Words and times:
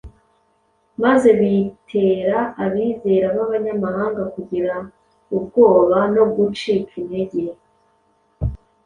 maze 1.03 1.29
bitera 1.39 2.37
abizera 2.63 3.27
b’abanyamahanga 3.35 4.21
kugira 4.33 4.73
ubwoba 5.35 5.97
no 6.15 6.23
gucika 6.35 6.91
intege. 7.01 7.43